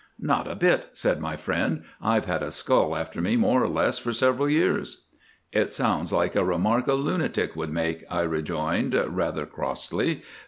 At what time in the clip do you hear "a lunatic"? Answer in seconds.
6.87-7.55